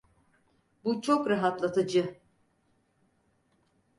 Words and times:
Bu 0.83 1.01
çok 1.01 1.29
rahatlatıcı. 1.29 2.21